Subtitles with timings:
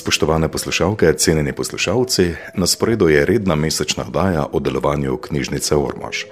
[0.00, 6.24] Spoštovane poslušalke, cenjeni poslušalci, na sporedu je redna mesečna oddaja o delovanju knjižnice Ormož.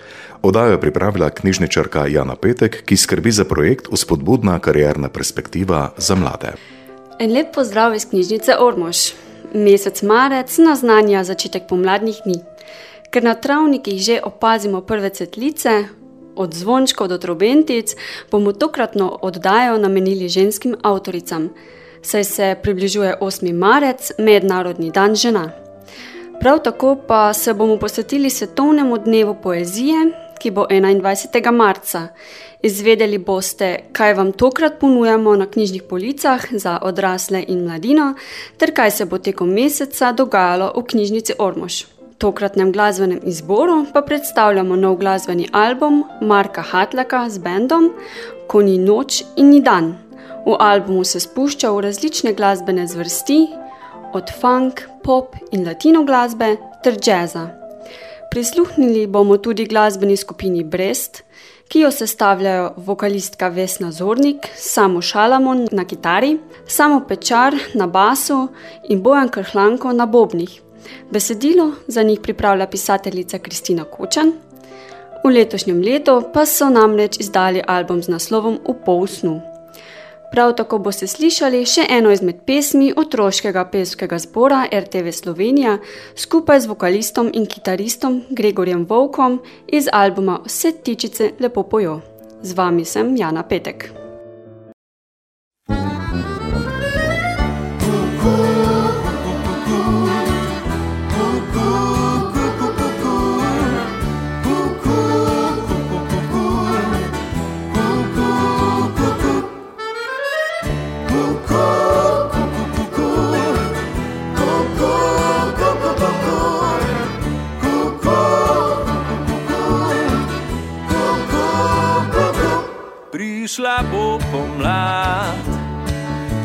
[0.42, 6.54] Oddajo je pripravila knjižničarka Jana Petek, ki skrbi za projekt Uspodbudna karjerna perspektiva za mlade.
[7.18, 8.96] En lep pozdrav iz knjižnice Ormož.
[9.54, 12.40] Mesec marec naznanja začetek pomladnih dni.
[13.12, 15.84] Ker na travnikih že opazimo prve cvetlice,
[16.36, 17.92] od zvončkov do trobentic,
[18.30, 21.50] bomo tokratno oddajo namenili ženskim avtoricam
[22.02, 23.52] saj se približuje 8.
[23.52, 25.50] marec, Mednarodni dan žena.
[26.40, 29.96] Prav tako pa se bomo posvetili svetovnemu dnevu poezije,
[30.38, 31.50] ki bo 21.
[31.52, 32.08] marca.
[32.62, 38.14] Izvedeli boste, kaj vam tokrat ponujamo na knjižnih policah za odrasle in mladino,
[38.56, 41.84] ter kaj se bo tekom meseca dogajalo v knjižnici Ormož.
[42.18, 47.92] Tokratnem glasbenem izboru pa predstavljamo nov glasbeni album Marka Hatlaka z bendom
[48.46, 50.07] Ko ni noč in ni dan.
[50.46, 53.46] V albumu se spušča v različne glasbene zvrsti,
[54.12, 57.48] od funk, pop in latino glasbe ter jazza.
[58.30, 61.22] Prisluhnili bomo tudi glasbeni skupini Brest,
[61.68, 68.48] ki jo sestavljajo vokalistka Vesna Zornik, Samo Šalamon na kitari, Samo Pečar na basu
[68.88, 70.60] in Bojan Krhlanko na bobnih.
[71.10, 74.32] Besedilo za njih pripravlja pisateljica Kristina Kočan.
[75.24, 79.57] V letošnjem letu pa so namreč izdali album z naslovom V pol snu.
[80.30, 85.78] Prav tako boste slišali še eno izmed pesmi otroškega pevskega zbora RTV Slovenija
[86.14, 92.00] skupaj z vokalistom in kitaristom Gregorjem Volkom iz albuma Vse tičice lepo pojo.
[92.42, 94.07] Z vami sem Jana Petek.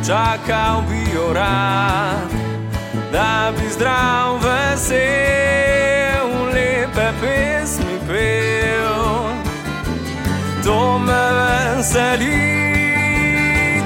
[0.08, 2.30] Čakal bi jo rad,
[3.12, 8.94] da bi zdrav vesel, lepe pesmi pel.
[10.64, 12.41] To me veseli,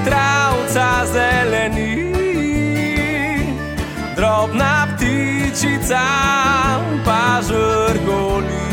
[0.06, 2.14] travca zeleni,
[4.16, 6.08] drobna ptičica
[7.06, 8.68] pa žrgoli.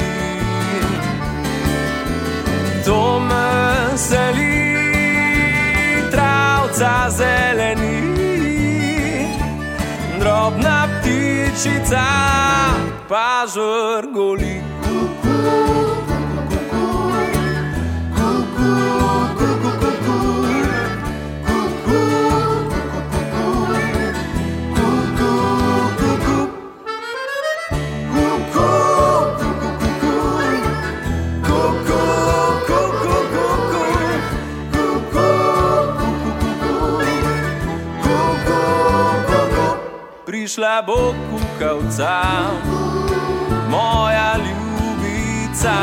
[2.84, 3.46] To me
[3.92, 4.43] veseli
[6.84, 8.00] travca zeleni,
[10.20, 12.04] drobna ptičica
[13.08, 14.63] pa žrgoli.
[40.54, 42.22] Prišla bo kukavca,
[43.70, 45.74] moja ljubica.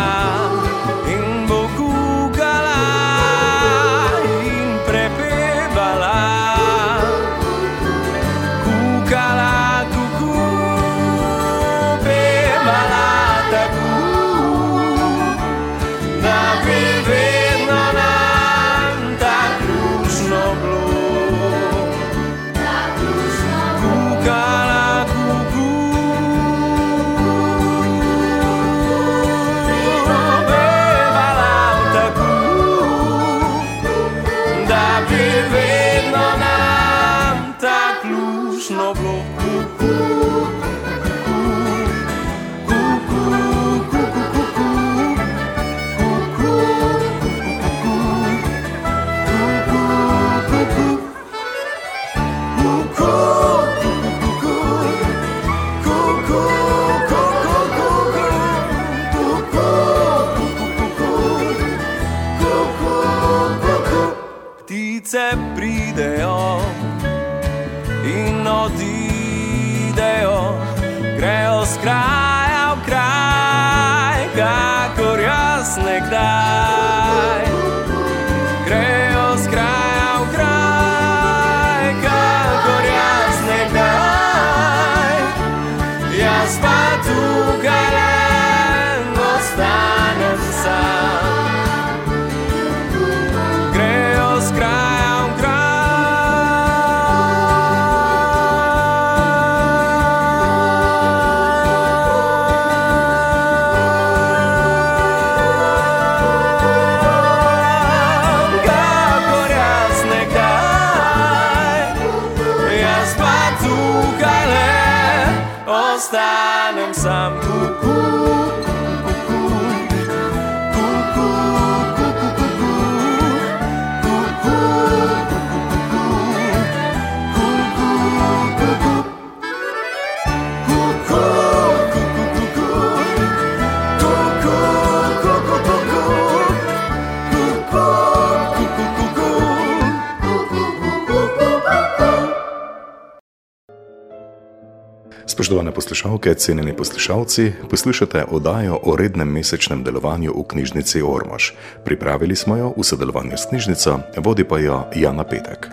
[145.42, 151.52] Spoštovane poslušalke, cenjeni poslušalci, poslušate oddajo o rednem mesečnem delovanju v knjižnici Ormož.
[151.86, 155.68] Pripravili smo jo v sodelovanju s knjižnico, vodi pa jo Jana Petek.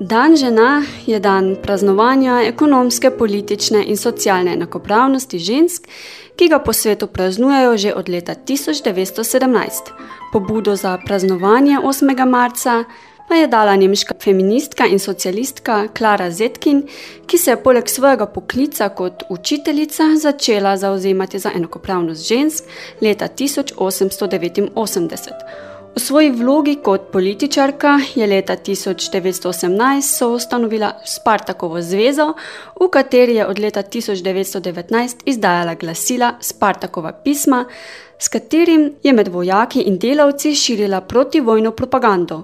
[0.00, 5.86] Dan žena je dan praznovanja ekonomske, politične in socialne enakopravnosti žensk,
[6.36, 9.94] ki ga po svetu praznujejo že od leta 1917.
[10.32, 12.26] Pobudo za praznovanje 8.
[12.26, 12.84] marca
[13.28, 16.82] pa je dala nemška feministka in socialistka Klara Zetkin,
[17.26, 22.64] ki se je poleg svojega poklica kot učiteljica začela zauzemati za enakopravnost žensk
[23.00, 25.30] leta 1889.
[25.96, 32.34] V svoji vlogi kot političarka je leta 1918 soustanovila Spartakovo zvezo,
[32.80, 37.64] v kateri je od leta 1919 izdajala glasila Spartakova pisma,
[38.18, 42.42] s katerim je med vojaki in delavci širila protivojno propagando.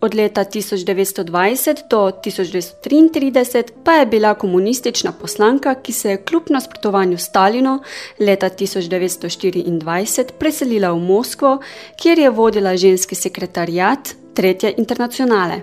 [0.00, 7.18] Od leta 1920 do 1933 pa je bila komunistična poslanka, ki se je kljub nasprotovanju
[7.18, 7.80] Stalinu
[8.20, 11.58] leta 1924 preselila v Moskvo,
[12.02, 15.60] kjer je vodila ženski sekretarjat Tretje internacionale.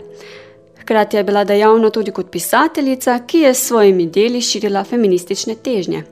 [0.82, 6.04] Hkrati je bila dejavna tudi kot pisateljica, ki je s svojimi deli širila feministične težnje.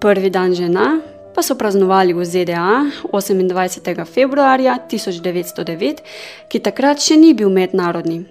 [0.00, 1.00] Prvi dan žena,
[1.36, 4.08] pa so praznovali v ZDA 28.
[4.08, 6.00] februarja 1909,
[6.48, 8.24] ki takrat še ni bil mednarodni.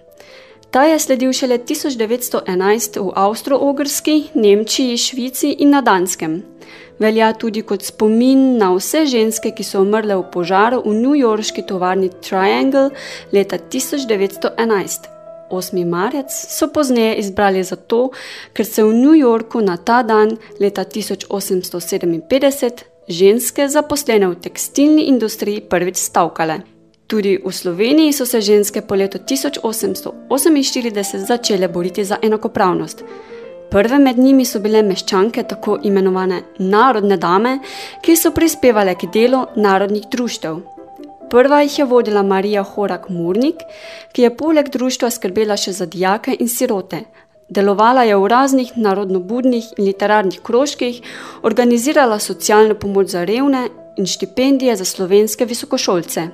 [0.74, 6.42] Ta je sledil šele 1911 v Avstro-Ogrski, Nemčiji, Švici in na Danskem.
[6.98, 12.10] Velja tudi kot spomin na vse ženske, ki so umrle v požaru v newyorški tovarni
[12.26, 12.90] Triangle
[13.30, 15.14] leta 1911.
[15.54, 15.78] 8.
[15.86, 18.10] marec so pozneje izbrali zato,
[18.58, 25.62] ker se v New Yorku na ta dan leta 1857 ženske zaposlene v tekstilni industriji
[25.70, 26.60] prvič stavkale.
[27.08, 33.04] Tudi v Sloveniji so se ženske po letu 1848 začele boriti za enakopravnost.
[33.70, 37.60] Prve med njimi so bile meščanke, tako imenovane narodne dame,
[38.02, 40.60] ki so prispevale k delu narodnih društev.
[41.30, 43.56] Prva jih je vodila Marija Horak Murnik,
[44.14, 47.04] ki je poleg društva skrbela še za dijake in sirote,
[47.50, 51.02] Delovala je v raznih narodnobudnih in literarnih krožkih,
[51.44, 56.28] organizirala socialno pomoč za revne in štipendije za slovenske visokošolce.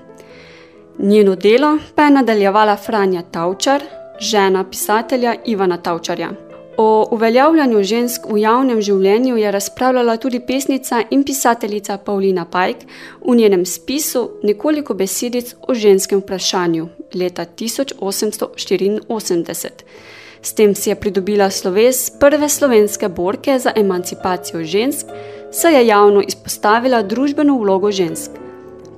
[0.99, 3.81] Njeno delo pa je nadaljevala Franja Tavčar,
[4.19, 6.29] žena pisatelja Ivana Tavčarja.
[6.77, 12.77] O uveljavljanju žensk v javnem življenju je razpravljala tudi pesnica in pisateljica Paulina Pajk
[13.27, 19.69] v njenem spisu Nekoliko besedic o ženskem vprašanju leta 1884.
[20.41, 25.07] S tem si je pridobila sloves prve slovenske borke za emancipacijo žensk,
[25.51, 28.31] saj je javno izpostavila družbeno vlogo žensk.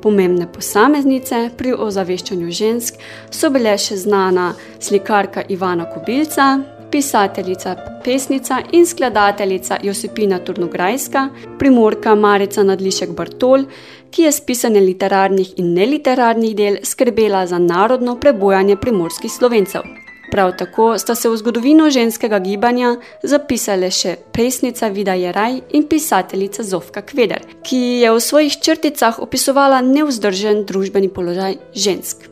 [0.01, 3.00] Pomembne posameznice pri ozaveščanju žensk
[3.31, 6.47] so bile še znana slikarka Ivana Kubilca,
[6.91, 11.27] pisateljica, pesnica in skladateljica Josipina Turnograjska,
[11.59, 13.65] primorka Marica Nadlišek Bartol,
[14.12, 20.02] ki je s pisanjem literarnih in neliterarnih del skrbela za narodno prebojanje primorskih slovencev.
[20.34, 26.63] Prav tako sta se v zgodovino ženskega gibanja zapisale še pesnica Vida Jaraj in pisateljica
[26.66, 32.25] Zofka Kveder, ki je v svojih črticah opisovala nevzdržen družbeni položaj žensk.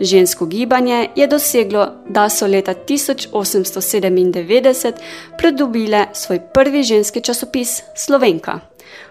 [0.00, 4.92] Žensko gibanje je doseglo, da so leta 1897
[5.36, 8.60] pridobile svoj prvi ženski časopis Slovenka,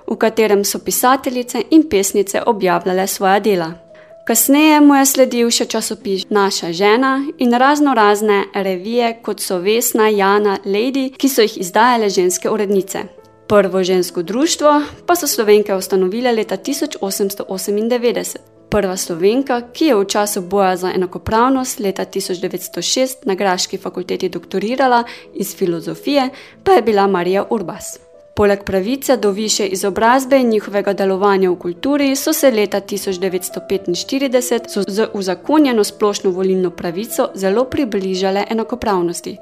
[0.10, 3.85] v katerem so pisateljice in pesnice objavljale svoja dela.
[4.26, 10.08] Kasneje mu je sledil še časopis Naša žena in razno razne revije, kot so Vesna,
[10.10, 13.04] Jana, Lady, ki so jih izdajale ženske urednice.
[13.48, 18.36] Prvo žensko društvo pa so slovenke ustanovile leta 1898.
[18.70, 25.04] Prva slovenka, ki je v času boja za enakopravnost leta 1906 na Graški fakulteti doktorirala
[25.34, 26.30] iz filozofije,
[26.64, 28.05] pa je bila Marija Urbas.
[28.36, 35.08] Poleg pravice do više izobrazbe in njihovega delovanja v kulturi so se leta 1945 z
[35.14, 39.38] uzakonjeno splošno volilno pravico zelo približale enakopravnosti.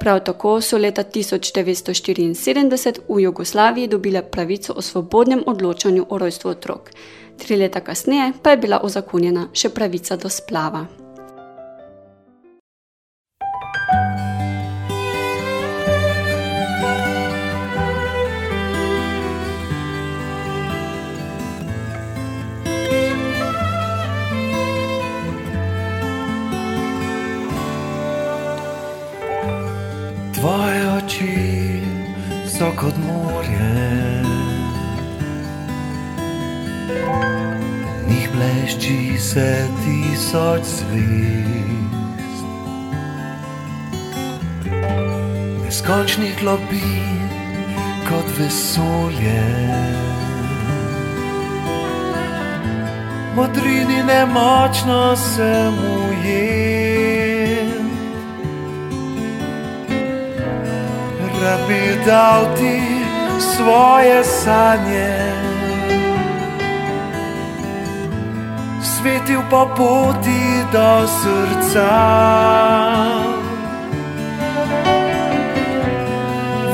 [0.00, 6.90] Prav tako so leta 1974 v Jugoslaviji dobile pravico o svobodnem odločanju o rojstvu otrok.
[7.38, 11.05] Tri leta kasneje pa je bila uzakonjena še pravica do splava.
[32.58, 34.22] So kot morje.
[38.08, 42.44] Njih blešči se tisoč zvest.
[45.64, 46.92] Neskončnih klopi
[48.08, 49.44] kot vesolje.
[53.34, 56.95] Modrini nemočno se mu je.
[61.46, 62.82] Rad bi dal ti
[63.38, 65.14] svoje sanje,
[68.82, 71.94] svetil pa poti do srca.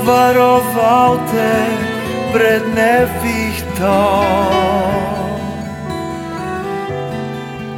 [0.05, 1.55] Varoval te
[2.33, 4.01] pred nevihto,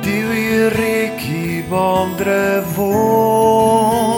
[0.03, 4.14] divji reki bom drevo.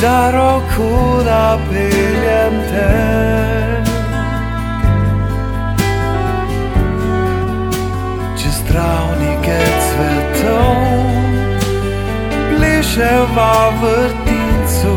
[0.00, 2.92] Za roko, da peljem te.
[8.42, 10.76] Čez travnike cvetov,
[12.48, 14.96] pliševa vrtincu,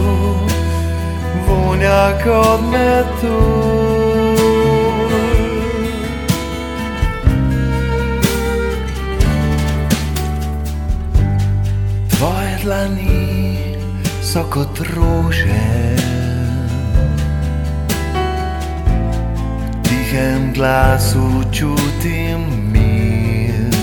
[1.47, 3.68] vonja kot metu.
[14.29, 15.65] So kot rože.
[19.73, 23.73] V tihem glasu čutim mir.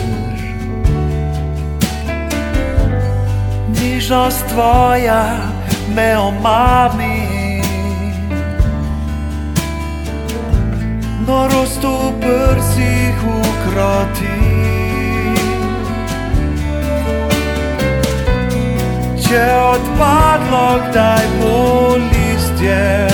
[3.74, 5.50] Nižnost tvoja
[5.90, 7.26] me omami.
[11.26, 14.46] Norost v prsih ukroti.
[19.26, 23.08] Če odpadlo, kdaj bo listje.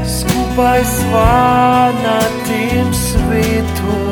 [0.06, 4.12] Skupaj sva na tem svetu,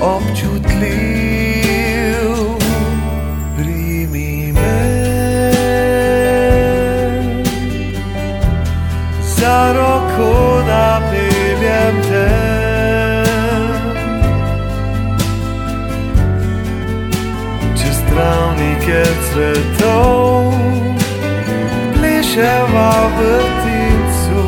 [0.00, 0.35] občutljiv.
[19.26, 20.52] Travnike cvetov,
[21.94, 24.42] pliševa vrtincu,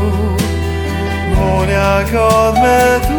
[1.34, 3.17] vonja kot medu.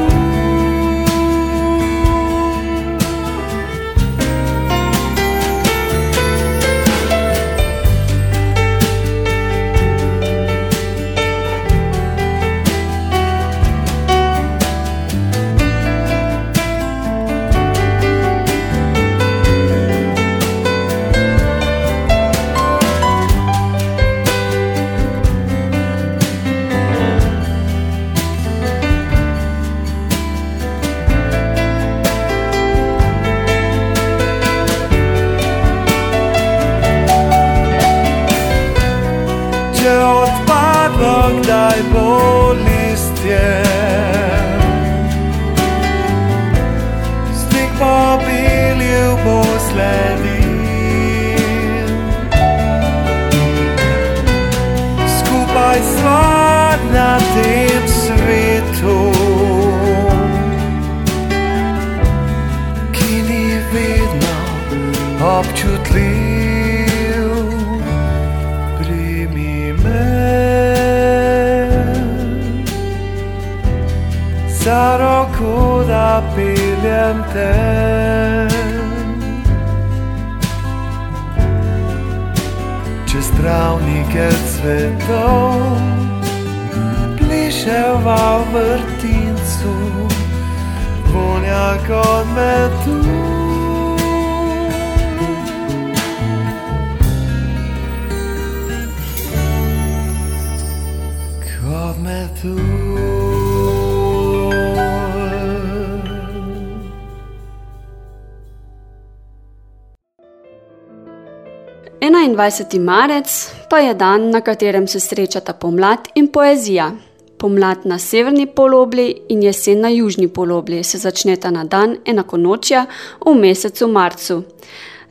[112.02, 112.80] 21.
[112.80, 116.92] marec pa je dan, na katerem se srečata pomlad in poezija.
[117.38, 122.86] Pomlad na severni polobli in jesen na južni polobli se začneta na dan enakonočja
[123.26, 124.44] v mesecu marcu.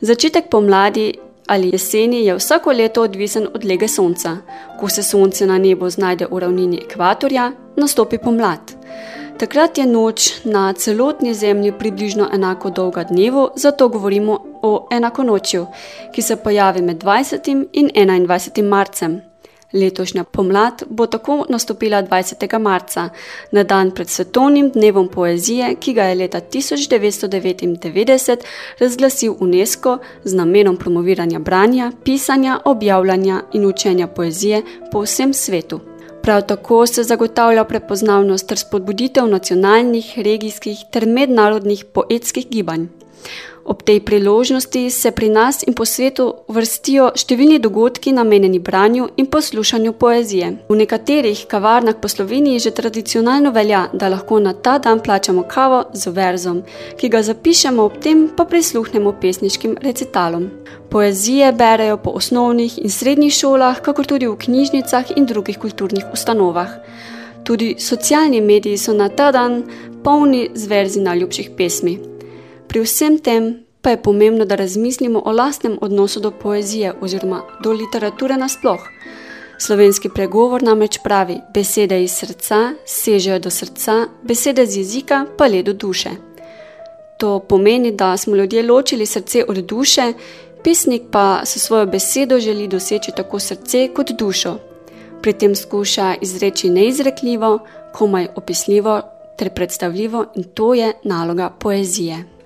[0.01, 1.13] Začetek pomladi
[1.47, 4.37] ali jeseni je vsako leto odvisen od lege sonca.
[4.79, 8.59] Ko se sonce na nebu znajde v ravnini ekvatorja, nastopi pomlad.
[9.37, 15.65] Takrat je noč na celotni zemlji približno enako dolga dnevu, zato govorimo o enakonočju,
[16.15, 17.65] ki se pojavi med 20.
[17.73, 18.63] in 21.
[18.63, 19.21] marcem.
[19.73, 22.59] Letošnja pomlad bo tako nastopila 20.
[22.59, 23.09] marca,
[23.51, 28.37] na dan pred svetovnim dnevom poezije, ki ga je leta 1999
[28.79, 34.61] razglasil UNESCO z namenom promoviranja branja, pisanja, objavljanja in učenja poezije
[34.91, 35.79] po vsem svetu.
[36.21, 42.87] Prav tako se zagotavlja prepoznavnost ter spodbuditev nacionalnih, regijskih ter mednarodnih poetskih gibanj.
[43.69, 49.27] Ob tej priložnosti se pri nas in po svetu vrstijo številni dogodki namenjeni branju in
[49.29, 50.47] poslušanju poezije.
[50.69, 55.83] V nekaterih kavarnah po Sloveniji že tradicionalno velja, da lahko na ta dan plačamo kavo
[55.93, 56.63] z verzom,
[56.97, 60.49] ki ga zapišemo, ob tem pa prisluhnemo pesniškim recitalom.
[60.89, 66.73] Poezije berejo po osnovnih in srednjih šolah, kakor tudi v knjižnicah in drugih kulturnih ustanovah.
[67.45, 69.63] Tudi socialni mediji so na ta dan
[70.03, 71.99] polni z verzi najljubših pesmi.
[72.69, 77.71] Pri vsem tem pa je pomembno, da razmislimo o lastnem odnosu do poezije oziroma do
[77.71, 78.79] literature nasploh.
[79.57, 85.63] Slovenski pregovor namreč pravi: besede iz srca sežejo do srca, besede z jezika pa le
[85.63, 86.09] do duše.
[87.19, 90.13] To pomeni, da smo ljudje ločili srce od duše,
[90.63, 94.57] pesnik pa s svojo besedo želi doseči tako srce kot dušo.
[95.21, 97.59] Pri tem skuša izreči neizrekljivo,
[97.93, 99.01] komaj opisljivo
[99.37, 102.38] ter predstavljivo, in to je naloga poezije.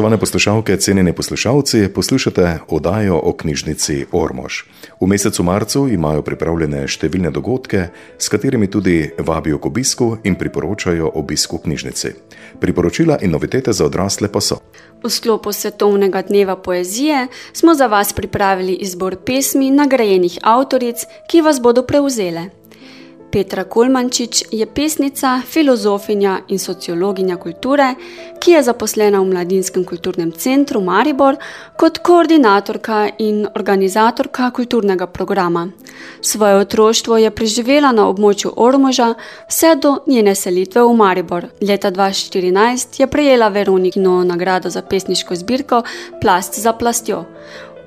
[0.00, 4.62] Spoštovane poslušalke, cenjeni poslušalci, poslušate oddajo o knjižnici Ormož.
[5.00, 7.82] V mesecu marcu imajo pripravljene številne dogodke,
[8.16, 12.14] s katerimi tudi vabijo k obisku in priporočajo obisku knjižnici.
[12.60, 14.56] Priporočila in novitete za odrasle pa so.
[15.04, 21.60] V sklopu Svetovnega dneva poezije smo za vas pripravili izbor pesmi nagrajenih avtoric, ki vas
[21.60, 22.48] bodo prevzele.
[23.30, 27.94] Petra Kolmančič je pesnica, filozofinja in sociologinja kulture,
[28.40, 31.36] ki je zaposlena v Mladinskem kulturnem centru Maribor
[31.78, 35.68] kot koordinatorka in organizatorka kulturnega programa.
[36.20, 39.14] Svoje otroštvo je preživela na območju Ormoža
[39.48, 41.46] vse do njene selitve v Maribor.
[41.60, 45.82] Leta 2014 je prejela Veronikino nagrado za pesniško zbirko
[46.20, 47.24] Plast za plastjo.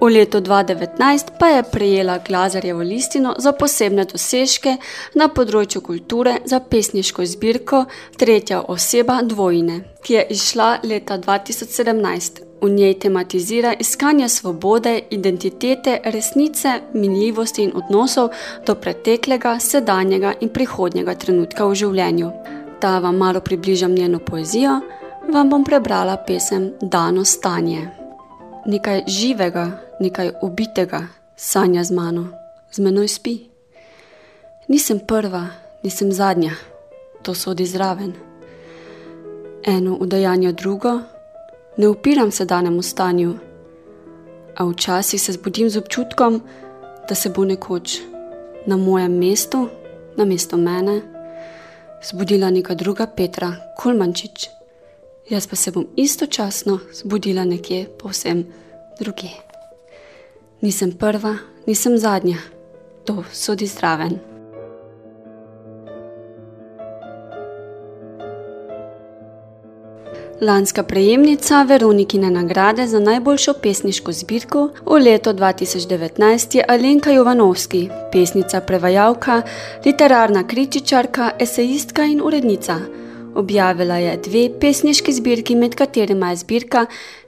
[0.03, 4.73] V letu 2019 pa je prejela Glazarjevo listino za posebne dosežke
[5.15, 7.85] na področju kulture za pesniško zbirko
[8.19, 12.43] Tretja oseba dvojine, ki je izšla leta 2017.
[12.59, 18.35] V njej tematizira iskanje svobode, identitete, resnice, minljivosti in odnosov
[18.67, 22.35] do preteklega, sedanjega in prihodnjega trenutka v življenju.
[22.83, 24.81] Da vam malo približam njeno poezijo,
[25.31, 28.02] vam bom prebrala pesem Dano stanje.
[28.65, 32.27] Nekaj živega, nekaj ubitega sanja z mano,
[32.71, 33.49] z menoj spi.
[34.67, 35.47] Nisem prva,
[35.83, 36.55] nisem zadnja,
[37.21, 38.13] to sodi zraven.
[39.63, 40.99] Eno udajanje drugo,
[41.77, 43.35] ne upiram se danemu stanju,
[44.55, 46.41] a včasih se zbudim z občutkom,
[47.09, 47.99] da se bo nekoč
[48.65, 49.67] na mojem mestu,
[50.17, 51.01] na mesto mene,
[52.03, 54.49] zbudila neka druga Petra, Kulmančič,
[55.29, 58.45] jaz pa se bom istočasno zbudila nekje povsem
[58.99, 59.31] drugje.
[60.61, 62.37] Nisem prva, nisem zadnja,
[63.05, 64.19] to sodi zraven.
[70.41, 78.61] Lanska prejemnica Veronikine nagrade za najboljšo pesniško zbirko v letu 2019 je Alenka Jovanovski, pesnica,
[78.61, 79.41] prevajalka,
[79.85, 83.02] literarna kritičarka, esejistka in urednica.
[83.35, 86.85] Objavila je dve pesniški zbirki, med katerima je zbirka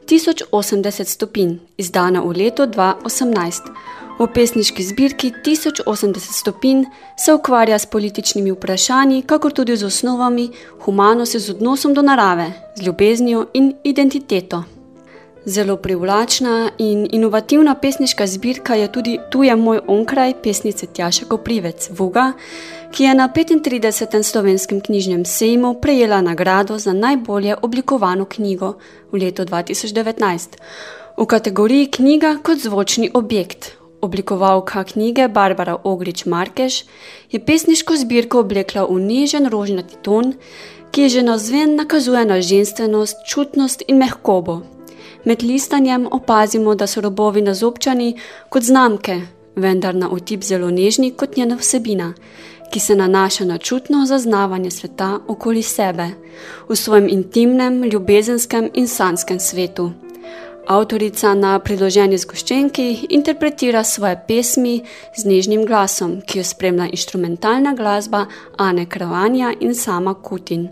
[0.08, 3.72] 1080 stopinj, izdana v letu 2018.
[4.20, 6.86] V pesniški zbirki 1080 stopinj
[7.18, 10.50] se ukvarja s političnimi vprašanji, kakor tudi z osnovami
[10.86, 14.64] humanosti, z odnosom do narave, z ljubeznijo in identiteto.
[15.46, 21.90] Zelo privlačna in inovativna pesniška zbirka je tudi Tu je moj onkraj pesnice Tjaša Koprivec
[21.98, 22.34] Vuga,
[22.96, 24.24] ki je na 35.
[24.24, 28.74] slovenskem knjižnem sejmu prejela nagrado za najbolje oblikovano knjigo
[29.12, 30.56] v letu 2019
[31.18, 33.76] v kategoriji Knjiga kot zvočni objekt.
[34.02, 36.86] Oblikovalka knjige Barbara Ogrič Markeš
[37.32, 40.34] je pesniško zbirko oblekla v nežen rožnati ton,
[40.92, 44.62] ki že na zven nakazuje na ženstvenost, čutnost in mehkobo.
[45.26, 48.16] Med listanjem opazimo, da so robovi nazobčani
[48.50, 49.22] kot znamke,
[49.56, 52.14] vendar na otip zelo nežni kot njena vsebina,
[52.76, 56.10] ki se nanaša na čutno zaznavanje sveta okoli sebe,
[56.70, 59.92] v svojem intimnem, ljubezenskem in sanskem svetu.
[60.68, 64.82] Avtorica na priloženi zgoščenki interpretira svoje pesmi
[65.16, 68.26] z nežnim glasom, ki jo spremlja instrumentalna glasba
[68.58, 70.68] Ane Kravanja in sama Kutin.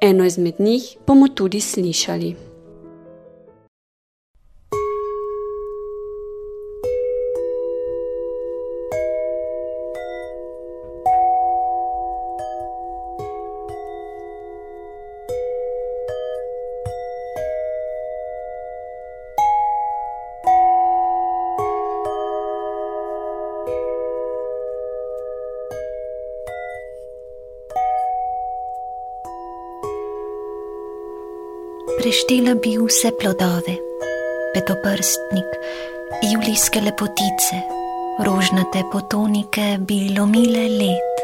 [0.00, 2.53] Eno izmed njih bomo tudi slišali.
[32.24, 33.74] Preštela bi vse plodove,
[34.54, 35.48] petoprstnik,
[36.32, 37.56] julijske lepotice,
[38.24, 41.20] rožnate potonike bi lomile let.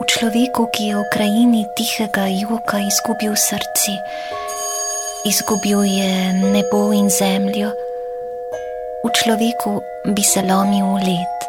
[0.00, 3.94] V človeku, ki je v krajini tihega joka izgubil srce,
[5.24, 6.12] izgubil je
[6.52, 7.72] nebo in zemljo,
[9.00, 9.80] v človeku
[10.12, 11.48] bi se lomil let.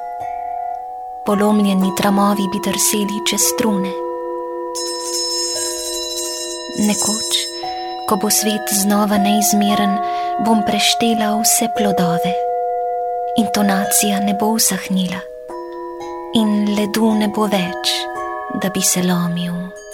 [1.26, 3.92] Polomljeni tramovi bi drseli čez strune.
[6.88, 7.57] Nekoč
[8.08, 9.98] ko bo svet znova neizmeren,
[10.46, 12.34] bom preštela vse plodove.
[13.38, 15.20] Intonacija ne bo usahnila
[16.36, 17.92] in ledu ne bo več,
[18.62, 19.87] da bi se lomil.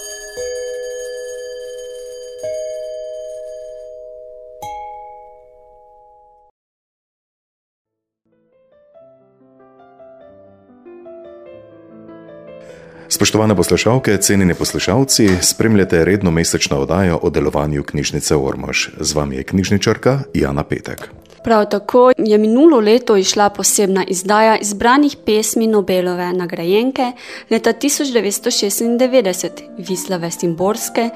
[13.14, 18.88] Spoštovane poslušalke, cenjeni poslušalci, spremljate redno mesečno oddajo o delovanju knjižnice Ormož.
[19.00, 21.10] Z vami je knjižničarka Jana Petek.
[21.44, 27.12] Prav tako je minulo leto išla posebna izdaja izbranih pesmi Nobelove nagrajenke
[27.50, 31.10] leta 1996, Vislave Simborske,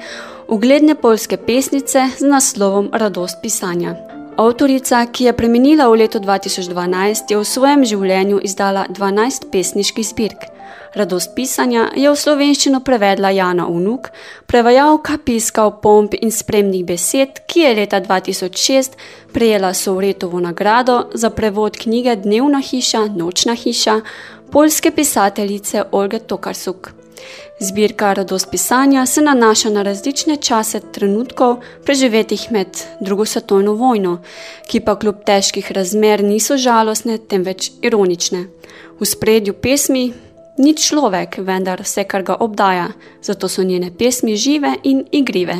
[0.48, 3.96] ugledne polske pesnice z naslovom Radost pisanja.
[4.36, 10.57] Avtorica, ki je premenila v letu 2012, je v svojem življenju izdala 12 pesniških zbirk.
[10.98, 14.08] Radost pisanja je v slovenščino prevedla Jana Unuk,
[14.50, 18.98] prevajalka piska v pomp in spremnih besed, ki je leta 2006
[19.30, 24.00] prejela Sovretovo nagrado za prevod knjige Dnevna hiša, Nočna hiša,
[24.50, 26.90] polske pisateljice Olge Tokarsuk.
[27.60, 34.18] Zbirka Radost pisanja se nanaša na različne čase trenutkov, preživetih med drugo svetovno vojno,
[34.66, 38.48] ki pa kljub težkih razmer niso žalostne, temveč ironične.
[39.00, 40.12] V spredju pesmi
[40.58, 42.88] Ni človek, vendar vse, kar ga obdaja,
[43.22, 45.54] zato so njene pesmi žive in igrive.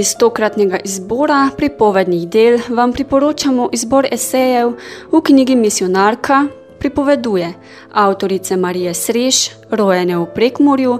[0.00, 4.70] Iz tokratnega izbora pripovednih del vam priporočamo izbor esejev
[5.12, 6.38] v knjigi Misionarka
[6.80, 7.52] pripoveduje
[7.92, 10.98] avtorice Marije Srež, rojene v Prekmorju,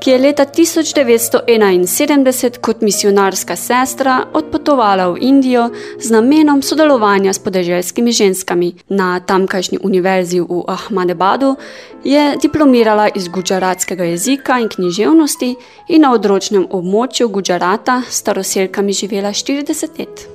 [0.00, 8.12] ki je leta 1971 kot misionarska sestra odpotovala v Indijo z namenom sodelovanja s podeželskimi
[8.12, 8.72] ženskami.
[8.88, 11.56] Na tamkajšnji univerzi v Ahmadabadu
[12.04, 15.56] je diplomirala iz guđaratskega jezika in književnosti
[15.88, 20.31] in na odročnem območju Guđarata staroselkami živela 40 let.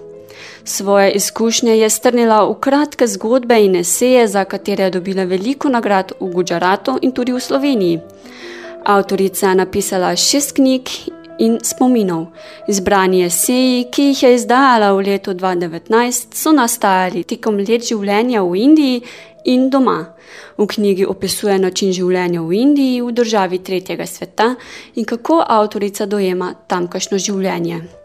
[0.67, 6.11] Svoje izkušnje je strnila v kratke zgodbe in eseje, za katere je dobila veliko nagrad
[6.19, 7.99] v Gujaratu in tudi v Sloveniji.
[8.83, 10.89] Avtorica je napisala šest knjig
[11.39, 12.25] in spominov.
[12.67, 18.55] Izbrani eseji, ki jih je izdala v letu 2019, so nastajali tekom let življenja v
[18.55, 19.01] Indiji
[19.45, 20.03] in doma.
[20.57, 24.55] V knjigi opisuje način življenja v Indiji, v državi tretjega sveta
[24.95, 27.96] in kako avtorica dojema tamkajšnjo življenje.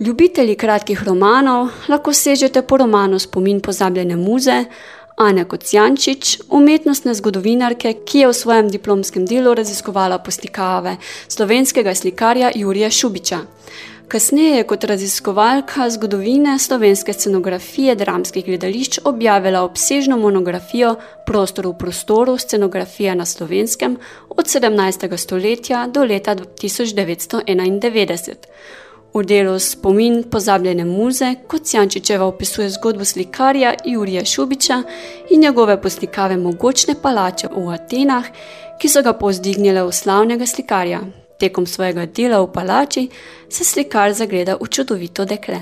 [0.00, 4.64] Ljubitelji kratkih romanov lahko sežete po romanu Spomin pozabljene muze
[5.16, 10.96] Ane Kocijančič, umetnostne zgodovinarke, ki je v svojem diplomskem delu raziskovala poslikave
[11.28, 13.38] slovenskega slikarja Jurija Šubiča.
[14.08, 20.94] Kasneje je kot raziskovalka zgodovine slovenske scenografije dramskih gledališč objavila obsežno monografijo
[21.26, 23.98] Prostor v prostoru scenografija na slovenskem
[24.30, 25.16] od 17.
[25.16, 28.34] stoletja do leta 1991.
[29.18, 34.82] V delu Spomin pozabljene muze, kot Jančičeva opisuje zgodbo slikarja Jurija Šubiča
[35.30, 38.26] in njegove poslikave mogočne palače v Atenah,
[38.78, 41.00] ki so ga pozdignile v slavnega slikarja.
[41.40, 43.08] Tekom svojega dela v palači
[43.48, 45.58] se slikar zagleda v čudovito dekle.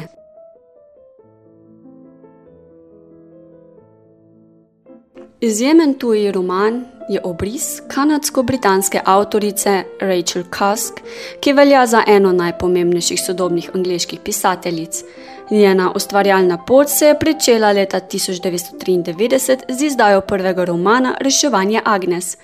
[5.40, 11.00] Izjemen tuji roman je obris kanadsko-britanske avtorice Rachel Cusk,
[11.40, 15.04] ki velja za eno najpomembnejših sodobnih angliških pisateljic.
[15.50, 22.36] Njena ustvarjalna pot se je pričela leta 1993 z izdajo prvega romana Reševanje Agnes.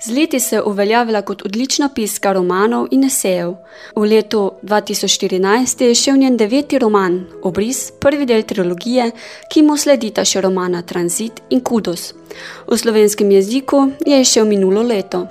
[0.00, 3.54] Z leti se je uveljavila kot odlična piska romanov in esejev.
[3.96, 9.10] V letu 2014 je šel njen deveti roman, Obris, prvi del trilogije,
[9.52, 12.12] ki mu sledita še romana Transit in Kudos.
[12.66, 15.26] V slovenskem jeziku je šel minulo leto.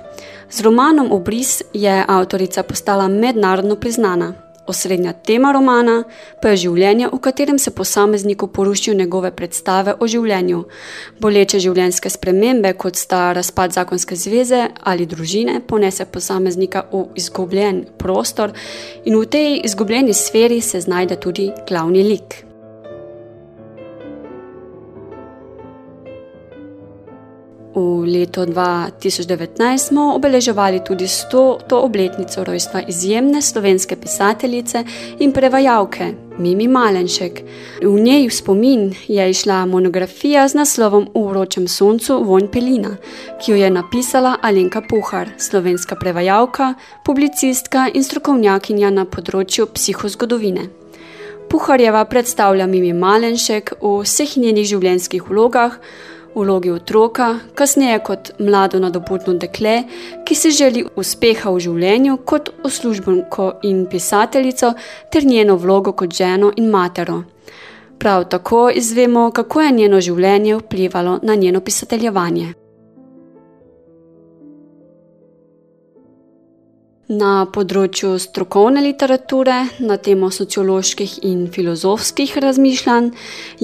[0.50, 4.47] Z romanom Obris je avtorica postala mednarodno priznana.
[4.68, 6.02] Osrednja tema romana
[6.42, 10.64] pa je življenje, v katerem se posamezniku porušijo njegove predstave o življenju.
[11.20, 18.52] Boleče življenjske spremembe, kot sta razpad zakonske zveze ali družine, ponese posameznika v izgubljen prostor
[19.04, 22.47] in v tej izgubljeni sferi se znajde tudi glavni lik.
[27.78, 31.58] V letu 2019 smo obeleževali tudi 100.
[31.70, 34.84] obletnico rojstva izjemne slovenske pisateljice
[35.18, 37.42] in prevajalke Mimi Malenšek.
[37.82, 42.96] V njej v spomin je išla monografija z naslovom V vročem soncu vonj pelina,
[43.38, 46.74] ki jo je napisala Alenka Puhar, slovenska prevajalka,
[47.04, 50.66] publicistka in strokovnjakinja na področju psihozgodovine.
[51.48, 55.78] Puharjeva predstavlja Mimi Malenšek v vseh njenih življenjskih vlogah,
[56.38, 59.82] vlogi otroka, kasneje kot mlado nadobudno dekle,
[60.24, 64.72] ki si želi uspeha v življenju kot uslužbenko in pisateljico,
[65.12, 67.22] ter njeno vlogo kot ženo in matero.
[67.98, 72.54] Prav tako izvemo, kako je njeno življenje vplivalo na njeno pisateljevanje.
[77.08, 83.06] Na področju strokovne literature, na temo socioloških in filozofskih razmišljanj,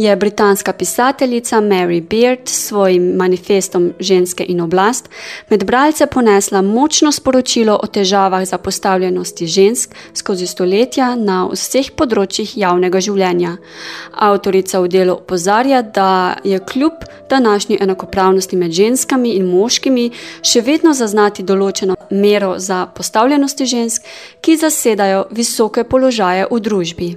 [0.00, 5.10] je britanska pisateljica Mary Beard s svojim manifestom Ženske in oblast
[5.50, 13.04] med bralce ponesla močno sporočilo o težavah zapostavljenosti žensk skozi stoletja na vseh področjih javnega
[13.04, 13.58] življenja.
[14.24, 20.08] Avtorica v delu opozarja, da je kljub današnji enakopravnosti med ženskami in moškimi
[20.40, 24.02] še vedno zaznati določeno mero za postavljanje izpostavljenosti žensk,
[24.40, 27.16] ki zasedajo visoke položaje v družbi.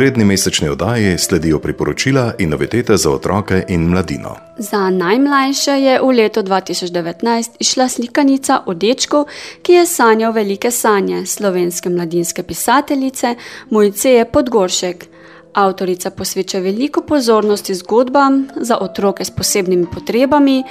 [0.00, 4.36] Redni mesečni oddaji sledijo priporočila in novitete za otroke in mladino.
[4.58, 9.26] Za najmlajše je v letu 2019 išla slikanica o dečku,
[9.62, 13.34] ki je sanjal velike sanje slovenske mladinske pisateljice
[13.70, 15.06] Mojceje Podgoršek.
[15.54, 20.64] Avtorica posveča veliko pozornosti zgodbam za otroke s posebnimi potrebami.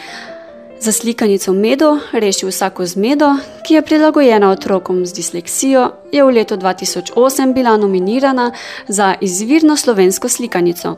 [0.81, 3.35] Za slikanico Medo reši vsako zmedo,
[3.67, 8.51] ki je prilagojena otrokom z disleksijo, je v letu 2008 bila nominirana
[8.87, 10.95] za izvirno slovensko slikanico.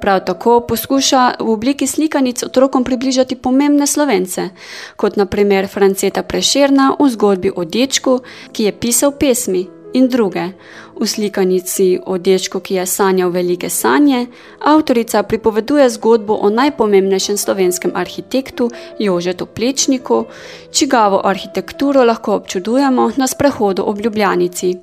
[0.00, 4.50] Prav tako poskuša v obliki slikanic otrokom približati pomembne slovence,
[4.96, 8.20] kot naprimer Franceta Prešerna v zgodbi o dečku,
[8.52, 10.52] ki je pisal pesmi in druge.
[11.00, 14.26] V slikanici o dečku, ki je sanjal velike sanje,
[14.60, 20.24] avtorica pripoveduje zgodbo o najpomembnejšem slovenskem arhitektu Jožetu Plečniku,
[20.72, 24.76] čigavo arhitekturo lahko občudujemo na sprehodu ob Ljubljanici.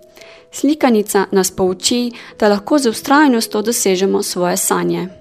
[0.51, 5.18] Slikanica nas pouči, da lahko z ustrajnostjo dosežemo svoje sanje.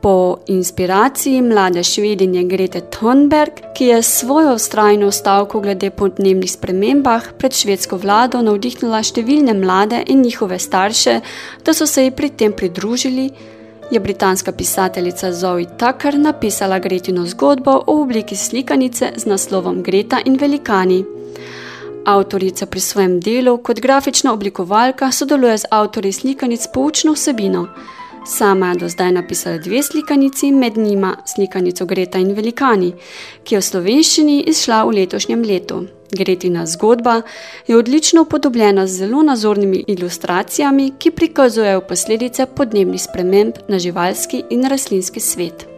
[0.00, 7.52] Po inspiraciji mlade švedinje Grete Thunberg, ki je svojo ustrajno stavko glede podnebnih spremembah pred
[7.52, 11.20] švedsko vlado navdihnila številne mlade in njihove starše,
[11.64, 13.30] da so se ji pri tem pridružili,
[13.90, 20.36] je britanska pisateljica Zoe Tucker napisala Gretino zgodbo v obliki slikanice z naslovom Greta in
[20.36, 21.04] velikani.
[22.06, 27.66] Avtorica pri svojem delu kot grafična oblikovalka sodeluje z avtorji slikanic poučno vsebino.
[28.26, 32.92] Sama je do zdaj napisala dve slikanici, med njima slikanico Greta in Velikani,
[33.44, 35.84] ki je v slovenščini izšla v letošnjem letu.
[36.10, 37.22] Gretina zgodba
[37.66, 44.66] je odlično upodobljena z zelo nazornimi ilustracijami, ki prikazujejo posledice podnebnih sprememb na živalski in
[44.66, 45.75] rastlinski svet.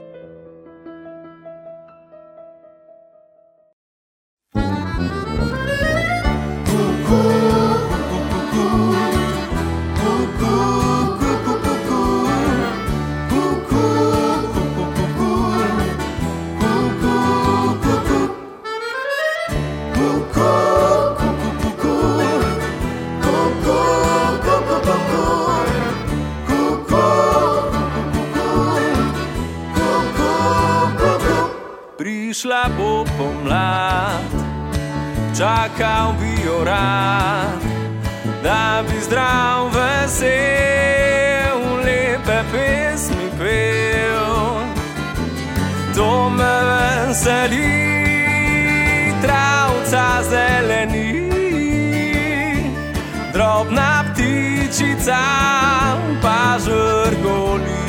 [55.09, 57.89] Ptičica pa žrgoli.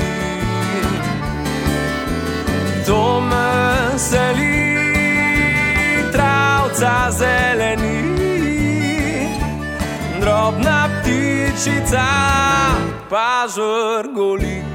[2.88, 4.56] To me veseli,
[6.12, 8.00] travca zeleni,
[10.22, 12.08] drobna ptičica
[13.10, 14.69] pa žrgoli.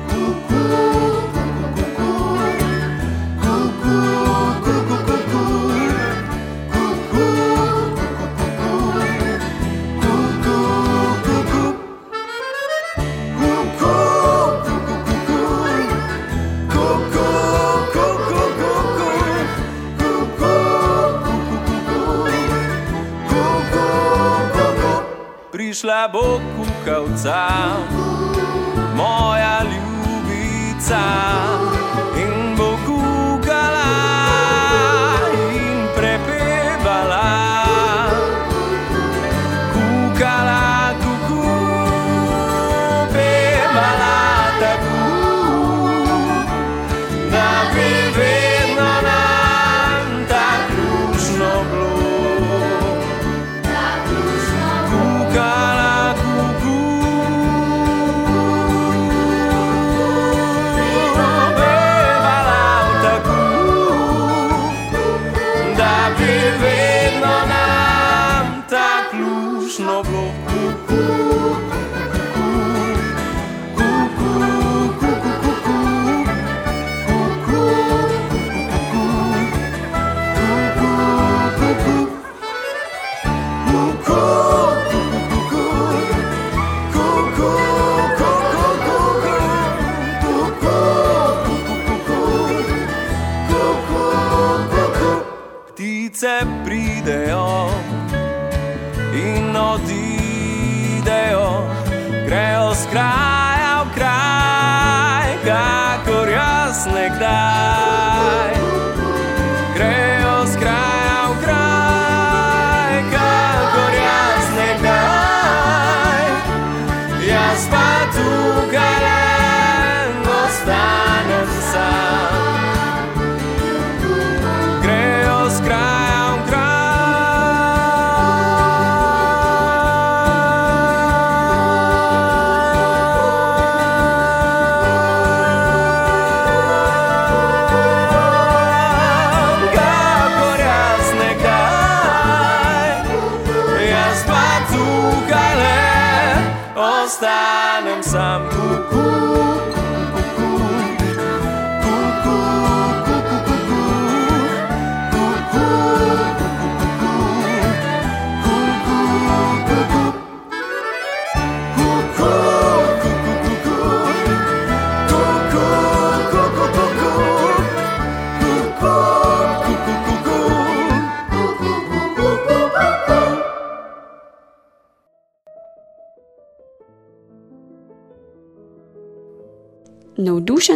[25.84, 27.44] Prišla bo kukavca,
[28.96, 31.04] moja ljubica.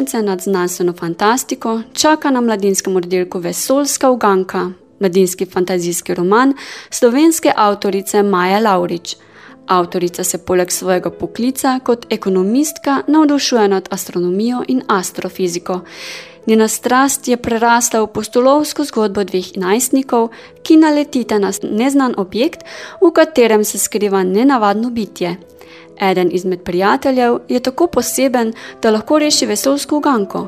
[0.09, 6.55] Navdušence nad znanstveno fantastiko čaka na mladinskem oddelku Vesoljska uganka, mladinski fantazijski roman
[6.91, 9.17] slovenske avtorice Maja Laurič.
[9.67, 15.81] Avtorica se poleg svojega poklica kot ekonomistka navdušuje nad astronomijo in astrofiziko.
[16.47, 20.29] Njena strast je prerasla v postolovsko zgodbo dveh najstnikov,
[20.63, 22.65] ki naletita na neznan objekt,
[23.03, 25.37] v katerem se skriva nenavadno bitje.
[26.01, 30.47] Eden izmed prijateljev je tako poseben, da lahko reši vesoljsko uganko.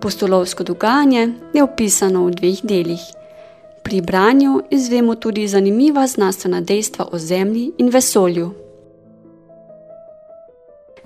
[0.00, 3.00] Postolovsko dogajanje je opisano v dveh delih.
[3.82, 8.50] Pri branju izvemo tudi zanimiva znanstvena dejstva o Zemlji in vesolju.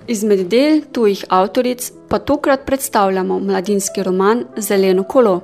[0.07, 5.41] Izmed del tujih avtoric pa tokrat predstavljamo mladinski roman Zeleno kolo.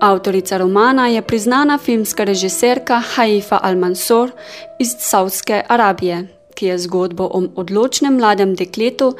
[0.00, 4.30] Avtorica romana je priznana filmska režiserka Haifa Al-Mansur
[4.78, 9.12] iz Saudske Arabije, ki je zgodbo o odločnem mladem dekletu,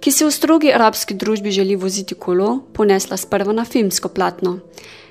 [0.00, 4.58] ki se v strogi arabski družbi želi voziti kolo, ponesla sprva na filmsko platno.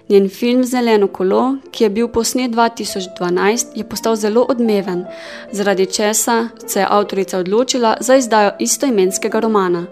[0.09, 5.05] Njen film Zeleno kolo, ki je bil posnet 2012, je postal zelo odmeven,
[5.51, 9.85] zaradi česa se je avtorica odločila za izdajo istoimenskega romana.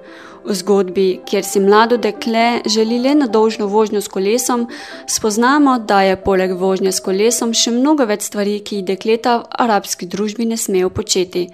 [0.45, 4.67] V zgodbi, kjer si mlado dekle želi le nadolžno vožnjo s kolesom,
[5.07, 9.47] spoznamo, da je poleg vožnje s kolesom še mnogo več stvari, ki jih dekleta v
[9.65, 11.47] arabski družbi ne smejo početi.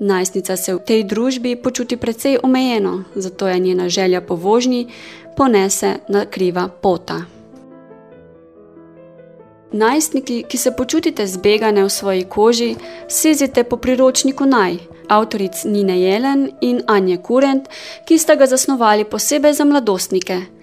[0.00, 4.86] Najstnica se v tej družbi počuti precej omejeno, zato je njena želja po vožnji
[5.36, 7.22] ponese na kriva pota.
[9.72, 12.76] Najstniki, ki se počutite zbegane v svoji koži,
[13.08, 14.78] sezite po priročniku Naj,
[15.08, 17.68] avtoric Nine Jelen in Anje Kurent,
[18.04, 20.59] ki sta ga zasnovali posebej za mladostnike.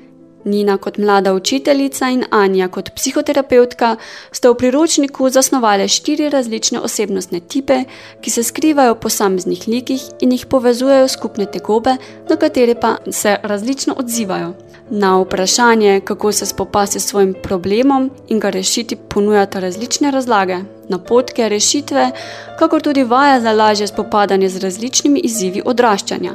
[0.48, 3.96] Nina kot mlada učiteljica in Anja kot psihoterapeutka
[4.32, 7.84] sta v priročniku zasnovali štiri različne osebnostne tipe,
[8.22, 11.98] ki se skrivajo v posameznih likih in jih povezujejo skupne tegobe,
[12.30, 14.54] na katere pa se različno odzivajo.
[14.90, 20.58] Na vprašanje, kako se spopasti s svojim problemom in ga rešiti, ponujata različne razlage,
[20.90, 22.12] napotke, rešitve,
[22.60, 26.32] kakor tudi vaja za lažje spopadanje z različnimi izzivi odraščanja.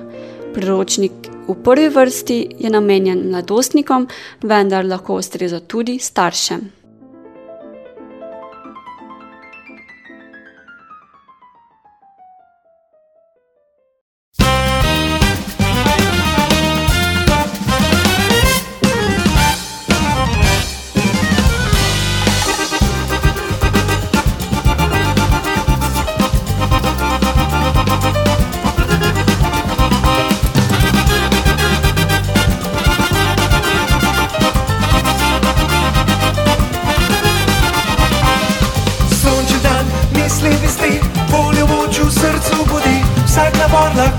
[0.55, 4.09] Priročnik v prvi vrsti je namenjen mladostnikom,
[4.43, 6.82] vendar lahko ustreza tudi staršem.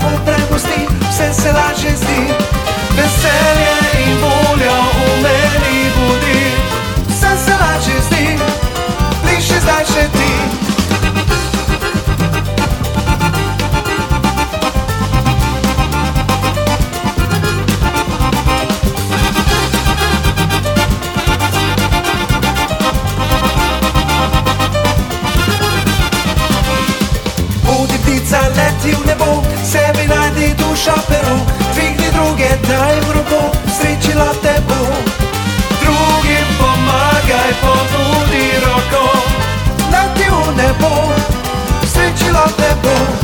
[0.04, 2.34] Lahko prepusti, vse se lažje zdi.
[2.96, 6.52] Veselje in volja v meni budi,
[7.08, 8.38] vse se lažje zdi,
[9.24, 10.33] bližje zdaj še ti.
[33.24, 34.80] Roko, srečila te bo.
[35.80, 39.04] Drugim pomagaj, ponudi roko,
[39.92, 41.12] leti v nebo,
[41.86, 43.23] srečila te bo.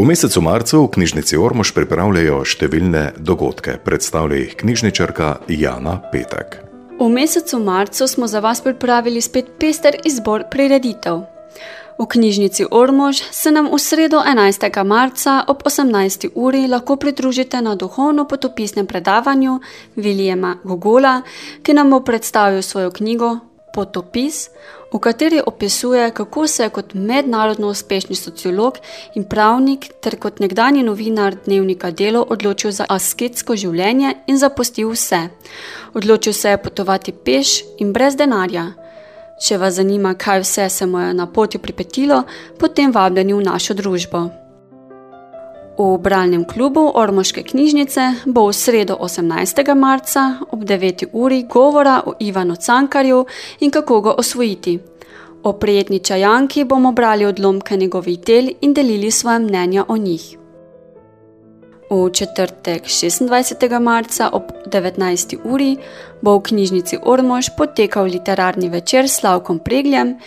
[0.00, 6.56] V mesecu marcu v knjižnici Ormož pripravljajo številne dogodke, predstavlja jih knjižničarka Jana Petek.
[6.96, 11.20] V mesecu marcu smo za vas pripravili spet pester izbor prireditev.
[12.00, 14.64] V knjižnici Ormož se nam v sredo 11.
[14.88, 16.32] marca ob 18.
[16.32, 19.60] uri lahko pridružite na duhovno-potopisnem predavanju
[20.00, 21.20] Viljema Gogola,
[21.60, 23.36] ki nam bo predstavil svojo knjigo
[23.74, 24.48] Potopis,
[24.92, 28.78] v kateri opisuje, kako se je kot mednarodno uspešni sociolog
[29.14, 35.28] in pravnik ter kot nekdani novinar dnevnika Delo odločil za asketsko življenje in zapustil vse.
[35.94, 38.72] Odločil se je potovati peš in brez denarja.
[39.40, 42.24] Če vas zanima, kaj vse se mu je na poti pripetilo,
[42.58, 44.39] potem vabljeni v našo družbo.
[45.80, 49.64] V bralnem klubu Ormoške knjižnice bo v sredo 18.
[49.74, 51.06] marca ob 9.
[51.12, 53.24] uri govora o Ivanu Cankarju
[53.60, 54.78] in kako ga osvojiti.
[55.42, 60.36] O prijetni čajanki bomo brali odlomke njegovih del in delili svoje mnenja o njih.
[61.90, 63.80] V četrtek 26.
[63.80, 65.36] marca ob 19.
[65.44, 65.76] uri
[66.20, 70.18] bo v knjižnici Ormož potekal literarni večer s Slavkom Pregljem,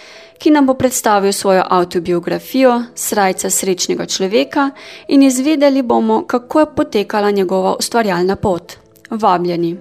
[0.43, 4.71] ki nam bo predstavil svojo autobiografijo Srajca srečnega človeka
[5.07, 8.73] in izvedeli bomo, kako je potekala njegova ustvarjalna pot.
[9.09, 9.77] Vabljeni.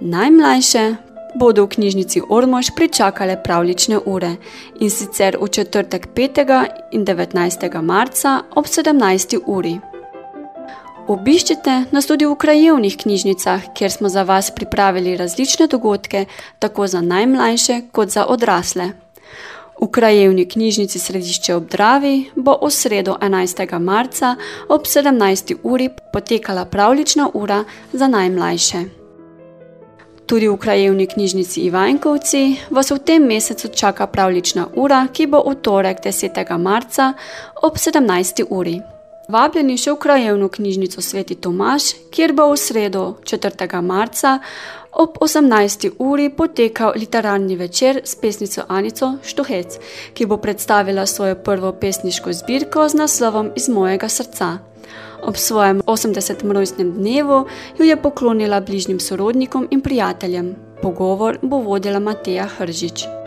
[0.00, 0.94] Najmlajše
[1.34, 4.34] bodo v knjižnici Ormož pričakale pravlične ure
[4.80, 6.66] in sicer v četrtek 5.
[6.90, 7.82] in 19.
[7.82, 9.38] marca ob 17.
[9.46, 9.78] uri.
[11.08, 16.24] Obiščite nas tudi v krajevnih knjižnicah, kjer smo za vas pripravili različne dogodke,
[16.58, 18.92] tako za najmlajše kot za odrasle.
[19.82, 23.78] V krajevni knjižnici Središče ob Dravi bo v sredo 11.
[23.78, 24.36] marca
[24.68, 25.54] ob 17.
[25.62, 28.84] uri potekala pravlična ura za najmlajše.
[30.26, 35.54] Tudi v krajevni knjižnici Ivankovci vas v tem mesecu čaka pravlična ura, ki bo v
[35.54, 36.58] torek 10.
[36.58, 37.12] marca
[37.62, 38.46] ob 17.
[38.50, 38.91] uri.
[39.32, 43.78] Vabljeni še v krajevno knjižnico Sveti Tomaž, kjer bo v sredo 4.
[43.80, 44.34] marca
[44.92, 45.86] ob 18.
[46.04, 49.78] uri potekal literarni večer s pesnico Anico Štuhec,
[50.12, 54.58] ki bo predstavila svojo prvo pesniško zbirko z naslovom Iz mojega srca.
[55.24, 56.44] Ob svojem 80.
[56.52, 57.46] rojstnem dnevu
[57.78, 60.54] jo je poklonila bližnjim sorodnikom in prijateljem.
[60.82, 63.21] Pogovor bo vodila Mateja Hržič.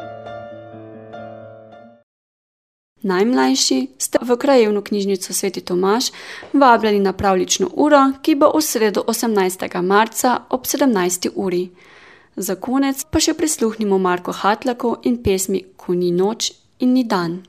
[3.06, 6.10] Najmlajši ste v krajevno knjižnico Sveti Tomaž
[6.54, 9.82] vabljeni na pravlično uro, ki bo v sredo 18.
[9.82, 11.30] marca ob 17.
[11.36, 11.70] uri.
[12.36, 17.44] Za konec pa še prisluhnimo Marko Hatlaku in pesmi Ko ni noč in ni dan.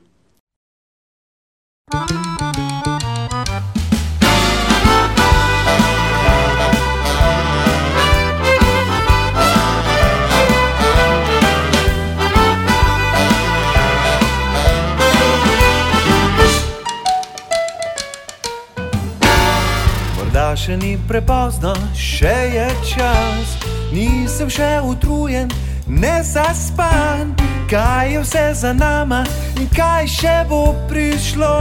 [20.47, 23.57] Morda še ni prepozno, še je čas.
[23.91, 25.51] Nisem še utrujen,
[25.91, 27.35] ne zaspan.
[27.67, 29.25] Kaj je vse za nama
[29.59, 31.51] in kaj še bo prišlo?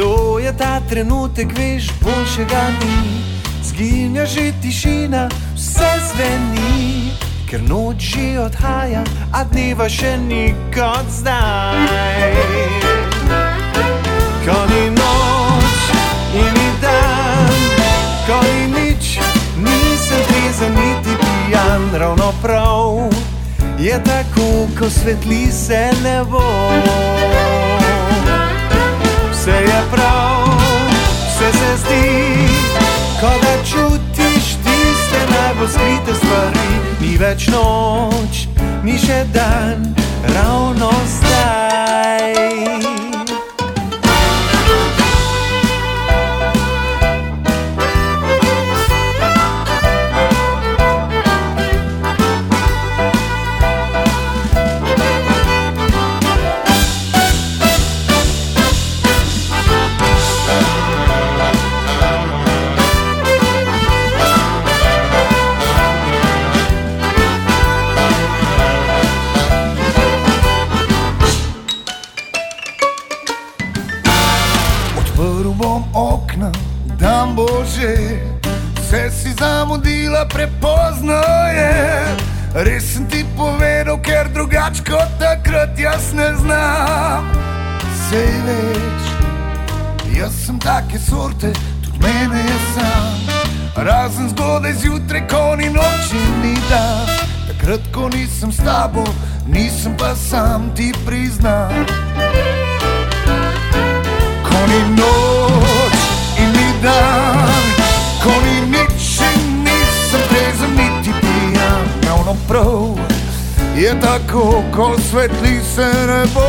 [0.00, 3.20] To je ta trenutek, veš, boljšega ni.
[3.68, 7.12] Zginja že tišina, vse zveni,
[7.44, 11.84] ker noč že odhaja, a dneva še ni kot zdaj.
[14.48, 14.56] Ko
[20.48, 23.10] trezen niti pijan, ravno prav
[23.78, 26.42] je tako, ko svetli se nebo.
[29.32, 30.48] Vse je prav,
[31.28, 32.48] vse se zdi,
[33.20, 36.68] ko da čutiš tiste najbolj skrite stvari.
[37.00, 38.46] Ni več noč,
[38.84, 39.94] ni še dan,
[40.34, 42.97] ravno zdaj.
[84.68, 87.24] Drugač kot takrat jaz ne znam.
[88.08, 89.02] Sej več,
[90.16, 91.52] jaz sem take sorte,
[91.84, 93.14] tudi mene je sam.
[93.76, 97.06] Razen zgodaj zjutraj, ko ni noč in ni dan.
[97.48, 99.04] Takrat, ko nisem s tabo,
[99.46, 101.86] nisem pa sam ti priznam.
[104.42, 105.27] Ko ni noč
[113.78, 116.40] je tako, ko svetli se nebo.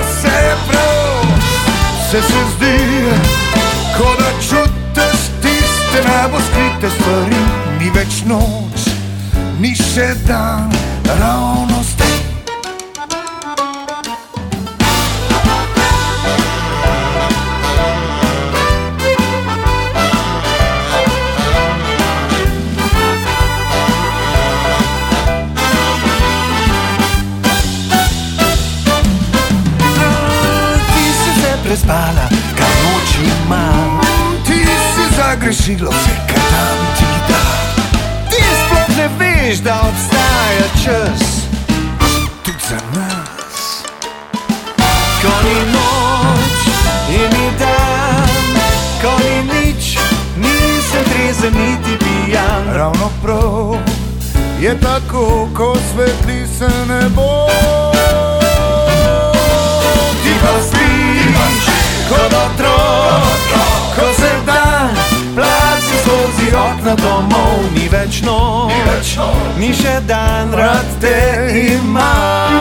[0.00, 1.26] Vse je prav,
[2.00, 3.04] vse se zdi,
[3.98, 7.42] ko da čutiš tiste najbolj skrite stvari.
[7.80, 8.88] Ni več noč,
[9.60, 10.70] ni še dan,
[11.20, 11.73] ravno
[31.74, 33.66] prespala, kar noč ima.
[34.46, 37.42] Ti si zagrešila vse, kar tam ti da.
[38.30, 41.22] Ti sploh ne veš, da obstaja čas.
[42.42, 43.82] Tudi za nas.
[45.22, 46.58] Ko ni noč
[47.10, 48.28] in ni dan,
[49.02, 49.98] ko ni nič,
[50.36, 52.64] nisem trezen niti pijan.
[52.74, 53.78] Ravno prav
[54.60, 57.48] je tako, ko svetli se nebo.
[60.22, 60.73] Ti pa
[62.08, 63.24] kot otrok,
[63.96, 64.88] ko se dan
[65.34, 69.56] placi skozi okna domov, ni več noč, Ni več noč.
[69.58, 71.16] ni še dan, rad te
[71.74, 72.60] imam.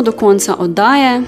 [0.00, 1.22] Smo do konca oddaje.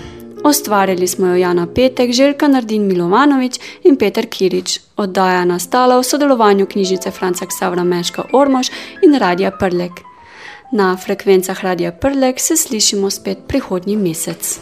[0.44, 4.80] Ustvarili smo jo Jana Petek, Željka Nardin Milovanovič in Peter Kirič.
[4.96, 8.70] Oddaja nastala v sodelovanju knjižnice Franca Ksavra Meška Ormož
[9.02, 9.92] in Radija Prlek.
[10.72, 14.60] Na frekvencah Radija Prlek se slišimo spet prihodnji mesec.